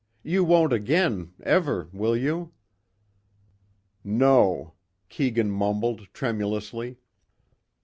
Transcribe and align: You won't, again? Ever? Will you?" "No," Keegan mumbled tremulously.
You 0.23 0.43
won't, 0.43 0.73
again? 0.73 1.33
Ever? 1.43 1.87
Will 1.93 2.17
you?" 2.17 2.53
"No," 4.03 4.73
Keegan 5.09 5.51
mumbled 5.51 6.07
tremulously. 6.11 6.97